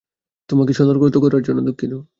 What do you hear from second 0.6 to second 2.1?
সতর্ক করার জন্য দুঃখিত।